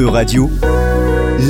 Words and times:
E-Radio, 0.00 0.48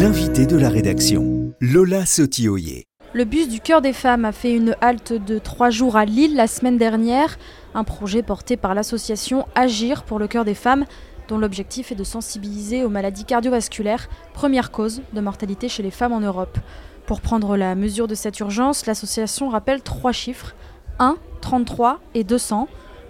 l'invité 0.00 0.44
de 0.44 0.56
la 0.56 0.70
rédaction, 0.70 1.54
Lola 1.60 2.04
Sotioyer. 2.04 2.84
Le 3.12 3.24
bus 3.24 3.48
du 3.48 3.60
cœur 3.60 3.80
des 3.80 3.92
femmes 3.92 4.24
a 4.24 4.32
fait 4.32 4.56
une 4.56 4.74
halte 4.80 5.12
de 5.12 5.38
trois 5.38 5.70
jours 5.70 5.94
à 5.94 6.04
Lille 6.04 6.34
la 6.34 6.48
semaine 6.48 6.76
dernière, 6.76 7.38
un 7.74 7.84
projet 7.84 8.24
porté 8.24 8.56
par 8.56 8.74
l'association 8.74 9.46
Agir 9.54 10.02
pour 10.02 10.18
le 10.18 10.26
cœur 10.26 10.44
des 10.44 10.56
femmes, 10.56 10.84
dont 11.28 11.38
l'objectif 11.38 11.92
est 11.92 11.94
de 11.94 12.02
sensibiliser 12.02 12.82
aux 12.82 12.88
maladies 12.88 13.24
cardiovasculaires, 13.24 14.08
première 14.34 14.72
cause 14.72 15.00
de 15.12 15.20
mortalité 15.20 15.68
chez 15.68 15.84
les 15.84 15.92
femmes 15.92 16.12
en 16.12 16.20
Europe. 16.20 16.58
Pour 17.06 17.20
prendre 17.20 17.56
la 17.56 17.76
mesure 17.76 18.08
de 18.08 18.16
cette 18.16 18.40
urgence, 18.40 18.84
l'association 18.84 19.48
rappelle 19.48 19.80
trois 19.80 20.10
chiffres 20.10 20.56
1, 20.98 21.18
33 21.40 22.00
et 22.14 22.24
200. 22.24 22.66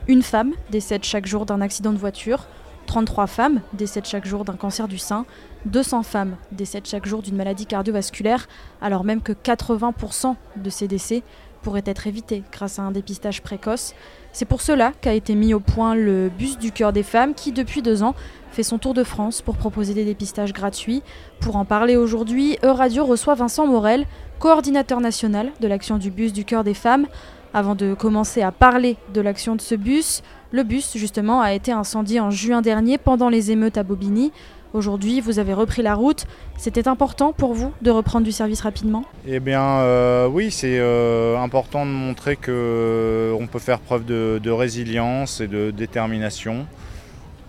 Une 0.07 0.23
femme 0.23 0.53
décède 0.71 1.05
chaque 1.05 1.27
jour 1.27 1.47
d'un 1.47 1.63
accident 1.63 1.95
de 1.95 1.99
voiture. 1.99 2.47
33 2.91 3.29
femmes 3.29 3.61
décèdent 3.73 4.07
chaque 4.07 4.27
jour 4.27 4.45
d'un 4.45 4.57
cancer 4.57 4.89
du 4.89 4.99
sein, 4.99 5.25
200 5.67 6.03
femmes 6.03 6.35
décèdent 6.51 6.89
chaque 6.89 7.07
jour 7.07 7.23
d'une 7.23 7.37
maladie 7.37 7.65
cardiovasculaire, 7.65 8.49
alors 8.83 9.05
même 9.05 9.23
que 9.23 9.31
80% 9.31 10.35
de 10.57 10.71
ces 10.71 10.89
décès 10.89 11.23
pourraient 11.63 11.85
être 11.87 12.09
évités 12.09 12.43
grâce 12.51 12.81
à 12.81 12.83
un 12.83 12.91
dépistage 12.91 13.43
précoce. 13.43 13.95
C'est 14.33 14.45
pour 14.45 14.61
cela 14.61 14.91
qu'a 15.03 15.15
été 15.15 15.37
mis 15.37 15.55
au 15.55 15.61
point 15.61 15.95
le 15.95 16.31
bus 16.37 16.59
du 16.59 16.73
cœur 16.73 16.93
des 16.93 17.05
femmes 17.05 17.35
qui, 17.35 17.53
depuis 17.53 17.81
deux 17.81 18.03
ans, 18.03 18.17
fait 18.51 18.65
son 18.65 18.79
tour 18.79 18.93
de 18.93 19.05
France 19.05 19.41
pour 19.41 19.57
proposer 19.57 19.95
des 19.95 20.05
dépistages 20.05 20.53
gratuits. 20.53 21.05
Pour 21.39 21.55
en 21.55 21.65
parler 21.65 21.95
aujourd'hui, 21.95 22.59
E-Radio 22.65 23.05
reçoit 23.05 23.37
Vincent 23.37 23.69
Morel, 23.69 24.05
coordinateur 24.41 25.01
national 25.01 25.53
de 25.61 25.69
l'action 25.69 25.97
du 25.97 26.11
bus 26.11 26.33
du 26.33 26.45
cœur 26.45 26.65
des 26.65 26.75
femmes. 26.75 27.07
Avant 27.55 27.77
de 27.77 27.95
commencer 27.95 28.43
à 28.43 28.51
parler 28.53 28.97
de 29.13 29.21
l'action 29.21 29.55
de 29.55 29.61
ce 29.61 29.75
bus, 29.77 30.23
le 30.53 30.63
bus, 30.63 30.97
justement, 30.97 31.41
a 31.41 31.53
été 31.53 31.73
incendié 31.73 32.21
en 32.21 32.31
juin 32.31 32.61
dernier 32.61 32.99
pendant 32.99 33.29
les 33.29 33.51
émeutes 33.51 33.79
à 33.79 33.83
Bobigny. 33.83 34.33
Aujourd'hui, 34.73 35.21
vous 35.21 35.41
avez 35.41 35.53
repris 35.53 35.83
la 35.83 35.95
route. 35.95 36.27
C'était 36.57 36.87
important 36.87 37.33
pour 37.33 37.55
vous 37.55 37.73
de 37.83 37.91
reprendre 37.91 38.25
du 38.25 38.31
service 38.31 38.61
rapidement? 38.61 39.05
Eh 39.27 39.41
bien, 39.41 39.63
euh, 39.63 40.29
oui, 40.29 40.51
c'est 40.53 40.79
euh, 40.79 41.37
important 41.39 41.85
de 41.85 41.91
montrer 41.91 42.37
qu'on 42.37 42.45
euh, 42.49 43.47
peut 43.51 43.59
faire 43.59 43.81
preuve 43.81 44.05
de, 44.05 44.51
résilience 44.51 45.41
et 45.41 45.49
de 45.49 45.73
détermination 45.73 46.67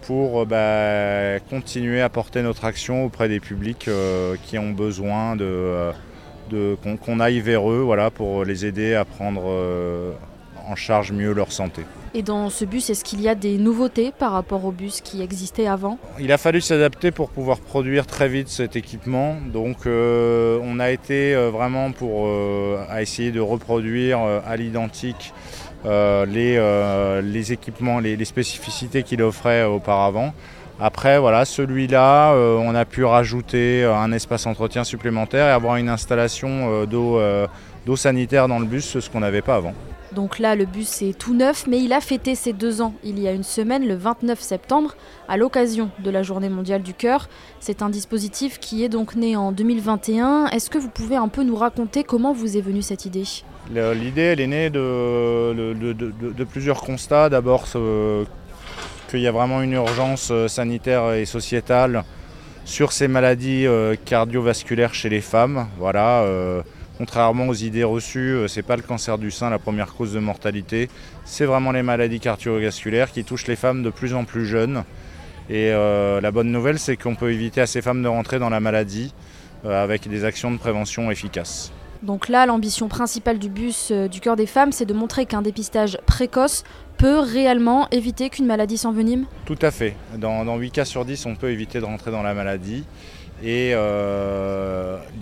pour 0.07 0.47
bah, 0.47 1.39
continuer 1.49 2.01
à 2.01 2.09
porter 2.09 2.41
notre 2.41 2.65
action 2.65 3.05
auprès 3.05 3.29
des 3.29 3.39
publics 3.39 3.87
qui 4.43 4.57
ont 4.57 4.71
besoin 4.71 5.35
de 5.35 5.91
qu'on 7.05 7.19
aille 7.19 7.39
vers 7.39 7.69
eux 7.69 7.81
voilà, 7.81 8.09
pour 8.09 8.43
les 8.43 8.65
aider 8.65 8.95
à 8.95 9.05
prendre 9.05 9.43
en 10.71 10.75
charge 10.75 11.11
mieux 11.11 11.33
leur 11.33 11.51
santé. 11.51 11.83
Et 12.13 12.23
dans 12.23 12.49
ce 12.49 12.65
bus, 12.65 12.89
est-ce 12.89 13.03
qu'il 13.03 13.21
y 13.21 13.29
a 13.29 13.35
des 13.35 13.57
nouveautés 13.57 14.11
par 14.17 14.31
rapport 14.31 14.65
au 14.65 14.71
bus 14.71 15.01
qui 15.01 15.21
existait 15.21 15.67
avant? 15.67 15.97
Il 16.19 16.31
a 16.31 16.37
fallu 16.37 16.61
s'adapter 16.61 17.11
pour 17.11 17.29
pouvoir 17.29 17.59
produire 17.59 18.05
très 18.05 18.27
vite 18.27 18.49
cet 18.49 18.75
équipement. 18.75 19.37
Donc 19.53 19.85
euh, 19.85 20.59
on 20.63 20.79
a 20.79 20.91
été 20.91 21.33
euh, 21.33 21.49
vraiment 21.49 21.91
pour 21.91 22.29
à 22.89 23.01
essayer 23.01 23.31
de 23.31 23.39
reproduire 23.39 24.19
à 24.19 24.55
l'identique 24.57 25.33
les, 25.85 27.21
les, 27.23 27.53
équipements, 27.53 27.99
les, 27.99 28.15
les 28.15 28.25
spécificités 28.25 29.03
qu'il 29.03 29.21
offrait 29.21 29.63
auparavant. 29.63 30.33
Après, 30.83 31.19
voilà, 31.19 31.45
celui-là, 31.45 32.33
euh, 32.33 32.57
on 32.57 32.73
a 32.73 32.85
pu 32.85 33.03
rajouter 33.03 33.83
euh, 33.83 33.95
un 33.95 34.11
espace 34.11 34.47
entretien 34.47 34.83
supplémentaire 34.83 35.45
et 35.45 35.51
avoir 35.51 35.75
une 35.75 35.89
installation 35.89 36.85
euh, 36.89 37.47
d'eau 37.85 37.95
sanitaire 37.95 38.47
dans 38.47 38.57
le 38.57 38.65
bus, 38.65 38.97
ce 38.99 39.07
qu'on 39.07 39.19
n'avait 39.19 39.43
pas 39.43 39.57
avant. 39.57 39.75
Donc 40.13 40.39
là, 40.39 40.55
le 40.55 40.65
bus 40.65 41.01
est 41.01 41.17
tout 41.17 41.33
neuf, 41.33 41.65
mais 41.67 41.81
il 41.81 41.93
a 41.93 42.01
fêté 42.01 42.35
ses 42.35 42.53
deux 42.53 42.81
ans 42.81 42.93
il 43.03 43.19
y 43.19 43.27
a 43.27 43.31
une 43.31 43.43
semaine, 43.43 43.87
le 43.87 43.95
29 43.95 44.39
septembre, 44.39 44.95
à 45.29 45.37
l'occasion 45.37 45.89
de 45.99 46.09
la 46.09 46.21
Journée 46.21 46.49
mondiale 46.49 46.81
du 46.81 46.93
cœur. 46.93 47.29
C'est 47.59 47.81
un 47.81 47.89
dispositif 47.89 48.59
qui 48.59 48.83
est 48.83 48.89
donc 48.89 49.15
né 49.15 49.35
en 49.35 49.51
2021. 49.51 50.47
Est-ce 50.47 50.69
que 50.69 50.77
vous 50.77 50.89
pouvez 50.89 51.15
un 51.15 51.29
peu 51.29 51.43
nous 51.43 51.55
raconter 51.55 52.03
comment 52.03 52.33
vous 52.33 52.57
est 52.57 52.61
venue 52.61 52.81
cette 52.81 53.05
idée? 53.05 53.23
L'idée, 53.73 54.21
elle 54.21 54.41
est 54.41 54.47
née 54.47 54.69
de, 54.69 56.43
plusieurs 56.43 56.81
constats. 56.81 57.29
D'abord, 57.29 57.65
qu'il 59.09 59.19
y 59.19 59.27
a 59.27 59.31
vraiment 59.31 59.61
une 59.61 59.73
urgence 59.73 60.29
euh, 60.31 60.47
sanitaire 60.47 61.11
et 61.11 61.25
sociétale 61.25 62.03
sur 62.63 62.91
ces 62.93 63.07
maladies 63.07 63.65
euh, 63.67 63.95
cardiovasculaires 64.05 64.93
chez 64.93 65.09
les 65.09 65.21
femmes. 65.21 65.67
Voilà, 65.77 66.21
euh, 66.21 66.60
contrairement 67.01 67.47
aux 67.47 67.55
idées 67.55 67.83
reçues, 67.83 68.47
ce 68.47 68.59
n'est 68.59 68.63
pas 68.63 68.75
le 68.75 68.83
cancer 68.83 69.17
du 69.17 69.31
sein 69.31 69.49
la 69.49 69.57
première 69.57 69.95
cause 69.95 70.13
de 70.13 70.19
mortalité, 70.19 70.87
c'est 71.25 71.45
vraiment 71.45 71.71
les 71.71 71.81
maladies 71.81 72.19
cardiovasculaires 72.19 73.11
qui 73.11 73.23
touchent 73.23 73.47
les 73.47 73.55
femmes 73.55 73.81
de 73.81 73.89
plus 73.89 74.13
en 74.13 74.23
plus 74.23 74.45
jeunes. 74.45 74.83
Et 75.49 75.71
la 75.71 76.31
bonne 76.31 76.51
nouvelle, 76.51 76.77
c'est 76.77 76.97
qu'on 76.97 77.15
peut 77.15 77.31
éviter 77.31 77.59
à 77.59 77.65
ces 77.65 77.81
femmes 77.81 78.03
de 78.03 78.07
rentrer 78.07 78.37
dans 78.37 78.51
la 78.51 78.59
maladie 78.59 79.15
avec 79.65 80.07
des 80.07 80.25
actions 80.25 80.51
de 80.51 80.59
prévention 80.59 81.09
efficaces. 81.09 81.71
Donc 82.03 82.29
là, 82.29 82.45
l'ambition 82.45 82.87
principale 82.87 83.39
du 83.39 83.49
bus 83.49 83.91
du 83.91 84.19
cœur 84.19 84.35
des 84.35 84.45
femmes, 84.45 84.71
c'est 84.71 84.85
de 84.85 84.93
montrer 84.93 85.25
qu'un 85.25 85.41
dépistage 85.41 85.97
précoce 86.05 86.63
peut 86.99 87.19
réellement 87.19 87.87
éviter 87.89 88.29
qu'une 88.29 88.45
maladie 88.45 88.77
s'envenime 88.77 89.25
Tout 89.45 89.57
à 89.63 89.71
fait. 89.71 89.95
Dans, 90.19 90.55
8 90.55 90.69
cas 90.69 90.85
sur 90.85 91.03
10, 91.03 91.25
on 91.25 91.33
peut 91.33 91.49
éviter 91.49 91.79
de 91.79 91.85
rentrer 91.85 92.11
dans 92.11 92.21
la 92.21 92.35
maladie. 92.35 92.83
Et 93.43 93.71
euh, 93.73 94.50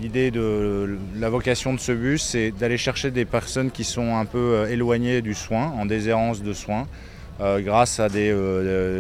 l'idée 0.10 0.32
de 0.32 0.98
la 1.18 1.30
vocation 1.30 1.72
de 1.72 1.80
ce 1.80 1.92
bus, 1.92 2.24
c'est 2.24 2.50
d'aller 2.50 2.78
chercher 2.78 3.12
des 3.12 3.26
personnes 3.26 3.70
qui 3.70 3.84
sont 3.84 4.16
un 4.16 4.26
peu 4.26 4.40
euh, 4.40 4.72
éloignées 4.72 5.22
du 5.22 5.36
soin, 5.36 5.72
en 5.78 5.86
déshérence 5.86 6.42
de 6.42 6.52
soins, 6.52 6.88
euh, 7.42 7.62
grâce 7.62 8.00
à 8.00 8.10
des, 8.10 8.34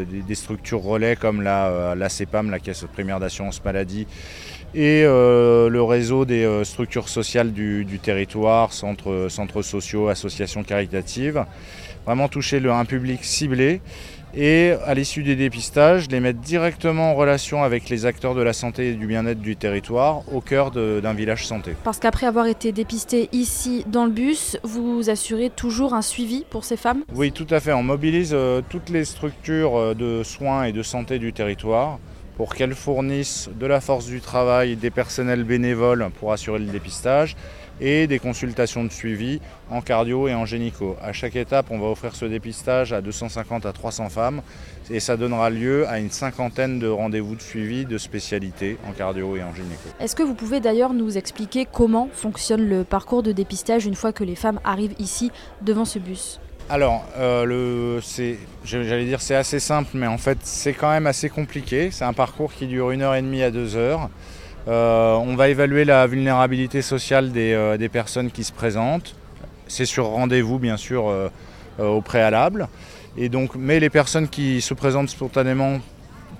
des, 0.05 0.35
structures 0.35 0.83
relais 0.83 1.15
comme 1.15 1.41
la, 1.41 1.95
la 1.95 2.09
CEPAM, 2.09 2.51
la 2.51 2.59
Caisse 2.59 2.85
primaire 2.93 3.19
d'assurance 3.19 3.63
maladie, 3.65 4.05
et 4.75 5.01
le 5.01 5.81
réseau 5.81 6.25
des 6.25 6.61
structures 6.63 7.09
sociales 7.09 7.53
du, 7.53 7.99
territoire, 8.03 8.71
centres, 8.71 9.29
sociaux, 9.63 10.09
associations 10.09 10.63
caritatives. 10.63 11.43
Vraiment 12.05 12.27
toucher 12.27 12.61
un 12.69 12.85
public 12.85 13.23
ciblé 13.23 13.81
et 14.33 14.73
à 14.85 14.93
l'issue 14.93 15.23
des 15.23 15.35
dépistages, 15.35 16.09
les 16.09 16.19
mettre 16.19 16.39
directement 16.39 17.11
en 17.11 17.15
relation 17.15 17.63
avec 17.63 17.89
les 17.89 18.05
acteurs 18.05 18.35
de 18.35 18.41
la 18.41 18.53
santé 18.53 18.89
et 18.89 18.93
du 18.93 19.07
bien-être 19.07 19.41
du 19.41 19.55
territoire 19.55 20.21
au 20.33 20.41
cœur 20.41 20.71
d'un 20.71 21.13
village 21.13 21.45
santé. 21.45 21.75
Parce 21.83 21.99
qu'après 21.99 22.27
avoir 22.27 22.47
été 22.47 22.71
dépisté 22.71 23.29
ici 23.31 23.83
dans 23.87 24.05
le 24.05 24.11
bus, 24.11 24.57
vous 24.63 25.09
assurez 25.09 25.49
toujours 25.49 25.93
un 25.93 26.01
suivi 26.01 26.45
pour 26.49 26.63
ces 26.63 26.77
femmes? 26.77 27.03
Oui, 27.13 27.31
tout 27.31 27.47
à 27.49 27.59
fait. 27.59 27.73
On 27.73 27.83
mobilise 27.83 28.31
euh, 28.33 28.61
toutes 28.69 28.89
les 28.89 29.05
structures 29.05 29.75
euh, 29.75 29.93
de 29.93 30.23
soins 30.23 30.63
et 30.63 30.71
de 30.71 30.83
santé 30.83 31.19
du 31.19 31.33
territoire 31.33 31.99
pour 32.37 32.55
qu'elles 32.55 32.75
fournissent 32.75 33.49
de 33.59 33.65
la 33.65 33.81
force 33.81 34.05
du 34.05 34.21
travail, 34.21 34.77
des 34.77 34.91
personnels 34.91 35.43
bénévoles 35.43 36.09
pour 36.19 36.31
assurer 36.31 36.59
le 36.59 36.65
dépistage 36.65 37.35
et 37.81 38.07
des 38.07 38.19
consultations 38.19 38.83
de 38.83 38.91
suivi 38.91 39.39
en 39.69 39.81
cardio 39.81 40.27
et 40.27 40.33
en 40.33 40.45
génico. 40.45 40.97
À 41.01 41.13
chaque 41.13 41.35
étape, 41.35 41.67
on 41.69 41.79
va 41.79 41.87
offrir 41.87 42.15
ce 42.15 42.25
dépistage 42.25 42.93
à 42.93 43.01
250 43.01 43.65
à 43.65 43.73
300 43.73 44.09
femmes 44.09 44.41
et 44.89 44.99
ça 44.99 45.17
donnera 45.17 45.49
lieu 45.49 45.87
à 45.87 45.99
une 45.99 46.11
cinquantaine 46.11 46.79
de 46.79 46.87
rendez-vous 46.87 47.35
de 47.35 47.41
suivi 47.41 47.85
de 47.85 47.97
spécialités 47.97 48.77
en 48.87 48.91
cardio 48.91 49.35
et 49.37 49.43
en 49.43 49.53
gynéco. 49.53 49.89
Est-ce 49.99 50.15
que 50.15 50.23
vous 50.23 50.33
pouvez 50.35 50.59
d'ailleurs 50.59 50.93
nous 50.93 51.17
expliquer 51.17 51.67
comment 51.71 52.09
fonctionne 52.11 52.67
le 52.67 52.83
parcours 52.83 53.23
de 53.23 53.31
dépistage 53.31 53.85
une 53.85 53.95
fois 53.95 54.13
que 54.13 54.23
les 54.23 54.35
femmes 54.35 54.59
arrivent 54.63 54.95
ici 54.99 55.31
devant 55.61 55.85
ce 55.85 55.99
bus? 55.99 56.39
Alors, 56.71 57.03
euh, 57.17 57.99
j'allais 58.63 59.05
dire 59.05 59.21
c'est 59.21 59.35
assez 59.35 59.59
simple, 59.59 59.89
mais 59.95 60.05
en 60.05 60.19
fait 60.19 60.37
c'est 60.43 60.73
quand 60.73 60.91
même 60.91 61.07
assez 61.07 61.27
compliqué. 61.27 61.89
C'est 61.91 62.05
un 62.05 62.13
parcours 62.13 62.53
qui 62.53 62.67
dure 62.67 62.91
une 62.91 63.01
heure 63.01 63.15
et 63.15 63.21
demie 63.23 63.41
à 63.41 63.49
deux 63.49 63.75
heures. 63.75 64.09
Euh, 64.69 65.15
on 65.15 65.35
va 65.35 65.49
évaluer 65.49 65.83
la 65.83 66.05
vulnérabilité 66.05 66.83
sociale 66.83 67.31
euh, 67.35 67.75
des, 67.77 67.89
personnes 67.89 68.29
qui 68.29 68.43
se 68.43 68.51
présentent. 68.51 69.15
C'est 69.67 69.85
sur 69.85 70.05
rendez-vous, 70.05 70.59
bien 70.59 70.77
sûr, 70.77 71.09
euh, 71.09 71.29
au 71.79 72.01
préalable. 72.01 72.67
Et 73.17 73.29
donc, 73.29 73.55
mais 73.55 73.79
les 73.79 73.89
personnes 73.89 74.27
qui 74.27 74.61
se 74.61 74.75
présentent 74.75 75.09
spontanément, 75.09 75.79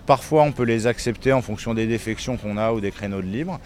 parfois 0.06 0.44
on 0.44 0.52
peut 0.52 0.64
les 0.64 0.86
accepter 0.86 1.34
en 1.34 1.42
fonction 1.42 1.74
des 1.74 1.88
défections 1.88 2.38
qu'on 2.38 2.58
a 2.58 2.72
ou 2.72 2.82
des 2.82 2.92
créneaux 2.92 3.22
de 3.22 3.28
libre. 3.28 3.60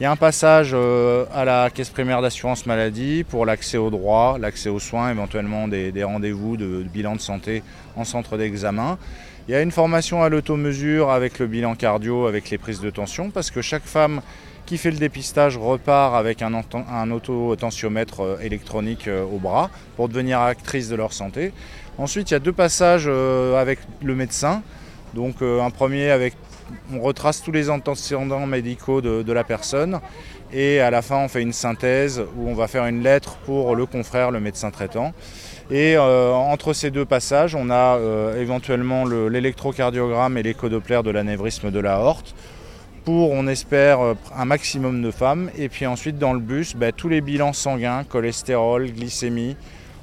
Il 0.00 0.02
y 0.02 0.06
a 0.06 0.10
un 0.10 0.16
passage 0.16 0.74
à 0.74 1.44
la 1.44 1.70
caisse 1.70 1.88
primaire 1.88 2.20
d'assurance 2.20 2.66
maladie 2.66 3.24
pour 3.24 3.46
l'accès 3.46 3.78
aux 3.78 3.90
droits, 3.90 4.36
l'accès 4.38 4.68
aux 4.68 4.78
soins, 4.78 5.10
éventuellement 5.10 5.68
des, 5.68 6.04
rendez-vous 6.04 6.56
de, 6.56 6.82
de, 6.82 6.82
bilan 6.82 7.16
de 7.16 7.20
santé 7.20 7.62
en 7.96 8.04
centre 8.04 8.36
d'examen. 8.36 8.98
Il 9.48 9.52
y 9.52 9.54
a 9.54 9.62
une 9.62 9.70
formation 9.70 10.24
à 10.24 10.28
l'automesure 10.28 11.12
avec 11.12 11.38
le 11.38 11.46
bilan 11.46 11.76
cardio, 11.76 12.26
avec 12.26 12.50
les 12.50 12.58
prises 12.58 12.80
de 12.80 12.90
tension, 12.90 13.30
parce 13.30 13.52
que 13.52 13.62
chaque 13.62 13.84
femme 13.84 14.20
qui 14.66 14.76
fait 14.76 14.90
le 14.90 14.96
dépistage 14.96 15.56
repart 15.56 16.16
avec 16.16 16.42
un, 16.42 16.52
un 16.52 17.10
auto-tensiomètre 17.12 18.20
euh, 18.22 18.38
électronique 18.40 19.06
euh, 19.06 19.22
au 19.24 19.38
bras 19.38 19.70
pour 19.94 20.08
devenir 20.08 20.40
actrice 20.40 20.88
de 20.88 20.96
leur 20.96 21.12
santé. 21.12 21.52
Ensuite, 21.96 22.32
il 22.32 22.34
y 22.34 22.36
a 22.36 22.40
deux 22.40 22.52
passages 22.52 23.04
euh, 23.06 23.60
avec 23.60 23.78
le 24.02 24.16
médecin. 24.16 24.64
Donc 25.14 25.36
un 25.40 25.70
premier 25.70 26.10
avec, 26.10 26.34
on 26.92 27.00
retrace 27.00 27.40
tous 27.40 27.52
les 27.52 27.70
antécédents 27.70 28.44
médicaux 28.44 29.00
de, 29.00 29.22
de 29.22 29.32
la 29.32 29.44
personne 29.44 30.00
et 30.52 30.80
à 30.80 30.90
la 30.90 31.02
fin 31.02 31.16
on 31.16 31.28
fait 31.28 31.42
une 31.42 31.52
synthèse 31.52 32.22
où 32.36 32.48
on 32.48 32.54
va 32.54 32.68
faire 32.68 32.86
une 32.86 33.02
lettre 33.02 33.36
pour 33.44 33.74
le 33.74 33.86
confrère, 33.86 34.30
le 34.30 34.40
médecin 34.40 34.70
traitant. 34.70 35.12
Et 35.70 35.96
euh, 35.96 36.32
entre 36.32 36.72
ces 36.72 36.90
deux 36.90 37.04
passages, 37.04 37.54
on 37.54 37.70
a 37.70 37.96
euh, 37.96 38.40
éventuellement 38.40 39.04
l'électrocardiogramme 39.04 40.38
et 40.38 40.42
l'échodoplaire 40.42 41.02
de 41.02 41.10
l'anévrisme 41.10 41.70
de 41.70 41.80
la 41.80 41.98
horte 41.98 42.34
pour, 43.04 43.30
on 43.30 43.46
espère, 43.46 44.00
un 44.34 44.44
maximum 44.44 45.00
de 45.00 45.12
femmes. 45.12 45.50
Et 45.56 45.68
puis 45.68 45.86
ensuite, 45.86 46.18
dans 46.18 46.32
le 46.32 46.40
bus, 46.40 46.74
bah, 46.74 46.90
tous 46.90 47.08
les 47.08 47.20
bilans 47.20 47.52
sanguins, 47.52 48.02
cholestérol, 48.02 48.90
glycémie, 48.90 49.56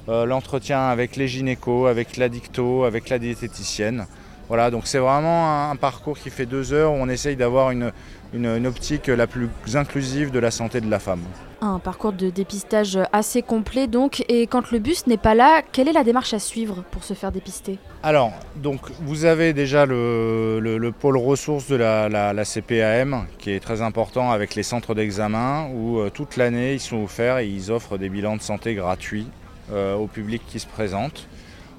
l'entretien 0.08 0.88
avec 0.88 1.16
les 1.16 1.28
gynécos, 1.28 1.86
avec 1.86 2.16
l'addicto, 2.16 2.84
avec 2.84 3.10
la 3.10 3.18
diététicienne. 3.18 4.06
Voilà, 4.48 4.70
donc 4.70 4.86
c'est 4.86 4.98
vraiment 4.98 5.70
un, 5.70 5.76
parcours 5.76 6.18
qui 6.18 6.28
fait 6.28 6.44
deux 6.44 6.74
heures 6.74 6.92
où 6.92 6.96
on 6.96 7.08
essaye 7.08 7.34
d'avoir 7.34 7.70
une, 7.70 7.92
une, 8.34 8.66
optique 8.66 9.06
la 9.06 9.26
plus 9.26 9.48
inclusive 9.74 10.30
de 10.30 10.38
la 10.38 10.50
santé 10.50 10.80
de 10.80 10.90
la 10.90 10.98
femme. 10.98 11.22
Un 11.60 11.78
parcours 11.78 12.12
de 12.12 12.30
dépistage 12.30 12.98
assez 13.12 13.40
complet 13.42 13.86
donc, 13.86 14.24
et 14.28 14.46
quand 14.46 14.70
le 14.70 14.78
bus 14.80 15.06
n'est 15.06 15.16
pas 15.16 15.34
là, 15.34 15.62
quelle 15.72 15.88
est 15.88 15.92
la 15.92 16.04
démarche 16.04 16.34
à 16.34 16.38
suivre 16.38 16.84
pour 16.90 17.04
se 17.04 17.14
faire 17.14 17.32
dépister? 17.32 17.78
Alors, 18.02 18.32
donc 18.56 18.80
vous 19.00 19.24
avez 19.24 19.52
déjà 19.52 19.86
le, 19.86 20.92
pôle 20.98 21.16
ressources 21.16 21.68
de 21.68 21.76
la, 21.76 22.44
CPAM 22.44 23.26
qui 23.38 23.52
est 23.52 23.60
très 23.60 23.80
important 23.80 24.30
avec 24.30 24.54
les 24.54 24.62
centres 24.62 24.94
d'examen 24.94 25.68
où 25.72 25.98
euh, 25.98 26.10
toute 26.10 26.36
l'année 26.36 26.74
ils 26.74 26.80
sont 26.80 27.02
offerts 27.02 27.38
et 27.38 27.46
ils 27.46 27.70
offrent 27.70 27.96
des 27.96 28.10
bilans 28.10 28.36
de 28.36 28.42
santé 28.42 28.74
gratuits 28.74 29.26
euh, 29.72 29.94
au 29.94 30.06
public 30.06 30.42
qui 30.46 30.58
se 30.58 30.66
présente. 30.66 31.26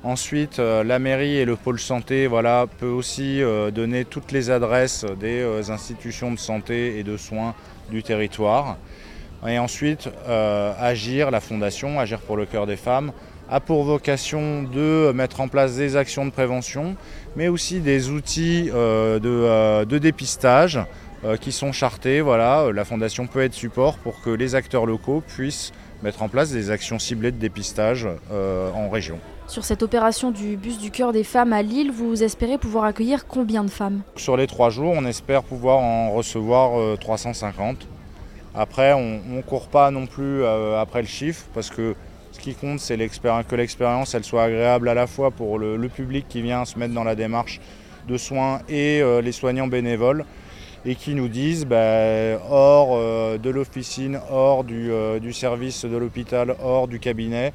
Ensuite, 0.05 0.59
euh, 0.59 0.83
la 0.83 0.99
mairie 0.99 1.37
et 1.37 1.45
le 1.45 1.55
pôle 1.55 1.79
santé 1.79 2.27
voilà, 2.27 2.67
peut 2.77 2.85
aussi 2.85 3.41
euh, 3.41 3.71
donner 3.71 4.05
toutes 4.05 4.31
les 4.31 4.51
adresses 4.51 5.03
des 5.19 5.41
euh, 5.41 5.71
institutions 5.71 6.31
de 6.31 6.37
santé 6.37 6.99
et 6.99 7.03
de 7.03 7.17
soins 7.17 7.55
du 7.89 8.03
territoire. 8.03 8.77
Et 9.47 9.57
ensuite, 9.57 10.09
Agir, 10.79 11.29
la 11.29 11.39
fondation 11.39 11.99
Agir 11.99 12.19
pour 12.19 12.37
le 12.37 12.45
cœur 12.45 12.67
des 12.67 12.77
femmes, 12.77 13.13
a 13.49 13.59
pour 13.59 13.83
vocation 13.83 14.63
de 14.63 15.11
mettre 15.13 15.39
en 15.41 15.47
place 15.47 15.75
des 15.75 15.95
actions 15.95 16.25
de 16.25 16.31
prévention, 16.31 16.95
mais 17.35 17.47
aussi 17.47 17.79
des 17.79 18.09
outils 18.09 18.71
de, 18.71 19.97
dépistage 19.99 20.79
qui 21.41 21.51
sont 21.51 21.71
chartés. 21.71 22.21
Voilà, 22.21 22.71
la 22.73 22.85
fondation 22.85 23.27
peut 23.27 23.43
être 23.43 23.53
support 23.53 23.99
pour 23.99 24.21
que 24.21 24.31
les 24.31 24.55
acteurs 24.55 24.87
locaux 24.87 25.21
puissent 25.21 25.73
mettre 26.01 26.23
en 26.23 26.29
place 26.29 26.51
des 26.51 26.71
actions 26.71 26.97
ciblées 26.97 27.31
de 27.31 27.37
dépistage 27.37 28.07
en 28.31 28.89
région. 28.89 29.19
Sur 29.47 29.63
cette 29.63 29.83
opération 29.83 30.31
du 30.31 30.57
bus 30.57 30.79
du 30.79 30.89
cœur 30.89 31.13
des 31.13 31.23
femmes 31.23 31.53
à 31.53 31.61
Lille, 31.61 31.91
vous 31.91 32.23
espérez 32.23 32.57
pouvoir 32.57 32.85
accueillir 32.85 33.27
combien 33.27 33.63
de 33.63 33.69
femmes? 33.69 34.01
Sur 34.15 34.37
les 34.37 34.47
trois 34.47 34.71
jours, 34.71 34.93
on 34.97 35.05
espère 35.05 35.43
pouvoir 35.43 35.77
en 35.77 36.11
recevoir 36.11 36.97
350. 36.97 37.83
Euh, 37.83 37.85
après, 38.55 38.93
on 38.93 39.21
ne 39.23 39.41
court 39.41 39.67
pas 39.67 39.91
non 39.91 40.07
plus 40.07 40.41
euh, 40.41 40.81
après 40.81 41.01
le 41.01 41.07
chiffre 41.07 41.45
parce 41.53 41.69
que 41.69 41.95
ce 42.31 42.39
qui 42.39 42.55
compte, 42.55 42.79
c'est 42.79 42.97
que 42.97 43.55
l'expérience 43.55 44.15
elle 44.15 44.23
soit 44.23 44.43
agréable 44.43 44.89
à 44.89 44.95
la 44.95 45.05
fois 45.05 45.29
pour 45.29 45.59
le, 45.59 45.89
public 45.89 46.25
qui 46.27 46.41
vient 46.41 46.65
se 46.65 46.79
mettre 46.79 46.93
dans 46.93 47.03
la 47.03 47.15
démarche 47.15 47.61
de 48.07 48.17
soins 48.17 48.61
et 48.67 49.01
euh, 49.01 49.21
les 49.21 49.31
soignants 49.31 49.67
bénévoles 49.67 50.25
et 50.85 50.95
qui 50.95 51.13
nous 51.13 51.27
disent, 51.27 51.65
bah, 51.65 52.39
hors 52.49 52.99
de 53.39 53.49
l'officine, 53.49 54.19
hors 54.29 54.63
du, 54.63 54.91
du 55.19 55.33
service 55.33 55.83
de 55.83 55.97
l'hôpital, 55.97 56.55
hors 56.61 56.87
du 56.87 56.99
cabinet, 56.99 57.53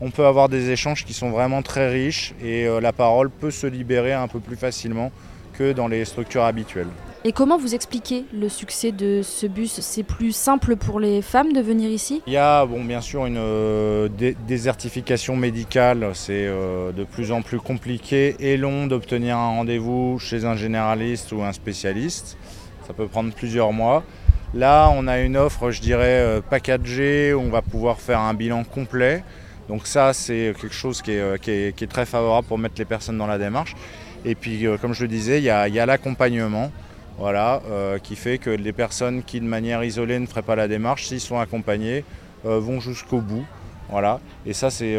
on 0.00 0.10
peut 0.10 0.26
avoir 0.26 0.48
des 0.48 0.70
échanges 0.70 1.04
qui 1.04 1.12
sont 1.12 1.30
vraiment 1.30 1.62
très 1.62 1.90
riches 1.90 2.34
et 2.42 2.66
euh, 2.66 2.80
la 2.80 2.92
parole 2.92 3.30
peut 3.30 3.50
se 3.50 3.66
libérer 3.66 4.12
un 4.12 4.28
peu 4.28 4.40
plus 4.40 4.56
facilement 4.56 5.10
que 5.54 5.72
dans 5.72 5.88
les 5.88 6.04
structures 6.04 6.44
habituelles. 6.44 6.88
Et 7.24 7.32
comment 7.32 7.58
vous 7.58 7.74
expliquez 7.74 8.24
le 8.32 8.48
succès 8.48 8.92
de 8.92 9.22
ce 9.24 9.46
bus? 9.48 9.80
C'est 9.80 10.04
plus 10.04 10.30
simple 10.30 10.76
pour 10.76 11.00
les 11.00 11.20
femmes 11.20 11.52
de 11.52 11.60
venir 11.60 11.90
ici? 11.90 12.22
Il 12.28 12.32
y 12.32 12.36
a 12.36 12.64
bon, 12.64 12.84
bien 12.84 13.00
sûr 13.00 13.26
une 13.26 13.38
euh, 13.38 14.08
désertification 14.46 15.34
médicale. 15.34 16.10
C'est 16.14 16.46
euh, 16.46 16.92
de 16.92 17.02
plus 17.02 17.32
en 17.32 17.42
plus 17.42 17.58
compliqué 17.58 18.36
et 18.38 18.56
long 18.56 18.86
d'obtenir 18.86 19.36
un 19.36 19.48
rendez-vous 19.48 20.20
chez 20.20 20.44
un 20.44 20.54
généraliste 20.54 21.32
ou 21.32 21.42
un 21.42 21.52
spécialiste. 21.52 22.38
Ça 22.86 22.92
peut 22.92 23.08
prendre 23.08 23.34
plusieurs 23.34 23.72
mois. 23.72 24.04
Là, 24.54 24.88
on 24.94 25.08
a 25.08 25.18
une 25.18 25.36
offre, 25.36 25.72
je 25.72 25.80
dirais, 25.80 26.40
packagée 26.48 27.34
où 27.34 27.40
on 27.40 27.50
va 27.50 27.60
pouvoir 27.60 28.00
faire 28.00 28.20
un 28.20 28.32
bilan 28.32 28.62
complet. 28.64 29.24
Donc 29.68 29.86
ça, 29.86 30.12
c'est 30.12 30.54
quelque 30.58 30.74
chose 30.74 31.02
euh, 31.08 31.36
qui 31.36 31.50
est, 31.50 31.90
très 31.90 32.06
favorable 32.06 32.46
pour 32.46 32.58
mettre 32.58 32.76
les 32.78 32.84
personnes 32.84 33.18
dans 33.18 33.26
la 33.26 33.38
démarche. 33.38 33.76
Et 34.24 34.34
puis, 34.34 34.66
euh, 34.66 34.78
comme 34.78 34.94
je 34.94 35.02
le 35.02 35.08
disais, 35.08 35.38
il 35.38 35.44
y 35.44 35.50
a, 35.50 35.86
l'accompagnement. 35.86 36.72
Voilà, 37.18 37.62
euh, 37.68 37.98
qui 37.98 38.14
fait 38.14 38.38
que 38.38 38.48
les 38.48 38.72
personnes 38.72 39.24
qui 39.24 39.40
de 39.40 39.44
manière 39.44 39.82
isolée 39.82 40.20
ne 40.20 40.26
feraient 40.26 40.40
pas 40.40 40.54
la 40.54 40.68
démarche, 40.68 41.06
s'ils 41.08 41.20
sont 41.20 41.40
accompagnés, 41.40 42.04
vont 42.44 42.78
jusqu'au 42.78 43.18
bout. 43.18 43.44
Voilà, 43.90 44.20
et 44.46 44.52
ça 44.52 44.70
c'est 44.70 44.96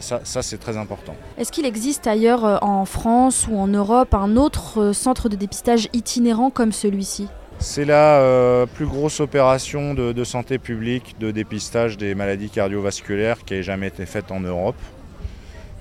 ça, 0.00 0.20
ça 0.24 0.40
c'est 0.40 0.56
très 0.56 0.78
important. 0.78 1.14
Est-ce 1.36 1.52
qu'il 1.52 1.66
existe 1.66 2.06
ailleurs 2.06 2.64
en 2.64 2.86
France 2.86 3.48
ou 3.50 3.58
en 3.58 3.66
Europe 3.66 4.14
un 4.14 4.38
autre 4.38 4.92
centre 4.94 5.28
de 5.28 5.36
dépistage 5.36 5.90
itinérant 5.92 6.48
comme 6.48 6.72
celui-ci? 6.72 7.28
C'est 7.60 7.84
la 7.84 8.20
euh, 8.20 8.66
plus 8.66 8.86
grosse 8.86 9.18
opération 9.18 9.92
de, 9.92 10.24
santé 10.24 10.58
publique 10.58 11.16
de 11.18 11.32
dépistage 11.32 11.96
des 11.96 12.14
maladies 12.14 12.50
cardiovasculaires 12.50 13.44
qui 13.44 13.54
ait 13.54 13.62
jamais 13.62 13.88
été 13.88 14.06
faite 14.06 14.30
en 14.30 14.40
Europe. 14.40 14.76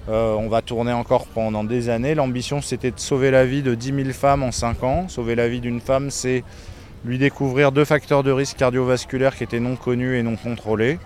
Euh, 0.10 0.34
on 0.34 0.48
va 0.48 0.62
tourner 0.62 0.92
encore 0.92 1.28
pendant 1.28 1.64
des 1.64 1.90
années. 1.90 2.16
L'ambition, 2.16 2.62
c'était 2.62 2.92
de 2.92 3.00
sauver 3.00 3.30
la 3.30 3.46
vie 3.46 3.62
de 3.62 3.76
10 3.76 3.94
000 3.94 4.10
femmes 4.10 4.42
en 4.42 4.52
5 4.52 4.84
ans. 4.84 5.08
Sauver 5.08 5.36
la 5.36 5.48
vie 5.48 5.60
d'une 5.60 5.80
femme, 5.80 6.10
c'est 6.10 6.44
lui 7.06 7.20
découvrir 7.20 7.72
deux 7.72 7.86
facteurs 7.86 8.24
de 8.24 8.32
risque 8.32 8.58
cardiovasculaire 8.58 9.36
qui 9.36 9.44
étaient 9.44 9.60
non 9.60 9.76
connus 9.76 10.18
et 10.18 10.24
non 10.24 10.36
contrôlés. 10.36 10.98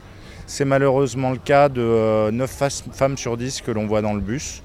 C'est 0.47 0.65
malheureusement 0.65 1.31
le 1.31 1.37
cas 1.37 1.67
de 1.67 2.29
9 2.31 2.61
euh, 2.61 2.69
femmes 2.93 3.17
sur 3.17 3.35
10 3.35 3.61
que 3.61 3.71
l'on 3.71 3.87
voit 3.87 4.01
dans 4.01 4.13
le 4.13 4.21
bus. 4.21 4.63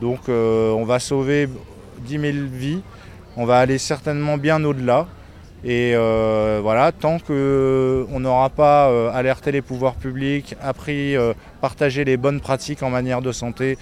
Donc 0.00 0.28
on 0.28 0.84
va 0.84 0.98
sauver 0.98 1.48
10 2.06 2.18
000 2.18 2.36
vies. 2.50 2.82
On 3.36 3.44
va 3.44 3.58
aller 3.58 3.78
certainement 3.78 4.36
bien 4.36 4.62
au-delà. 4.64 5.06
Et 5.64 5.92
euh, 5.94 6.58
voilà, 6.60 6.90
tant 6.90 7.18
qu'on 7.18 8.20
n'aura 8.20 8.50
pas 8.50 8.90
euh, 8.90 9.10
alerté 9.12 9.52
les 9.52 9.62
pouvoirs 9.62 9.94
publics, 9.94 10.56
appris, 10.60 11.16
euh, 11.16 11.34
partagé 11.60 12.04
les 12.04 12.16
bonnes 12.16 12.40
pratiques 12.40 12.82
en 12.82 12.90
matière 12.90 13.22
de 13.22 13.30
santé 13.30 13.78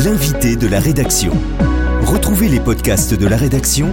l'invité 0.05 0.55
de 0.55 0.69
la 0.69 0.79
rédaction. 0.79 1.33
Retrouvez 2.03 2.49
les 2.49 2.61
podcasts 2.61 3.15
de 3.15 3.27
la 3.27 3.37
rédaction 3.37 3.93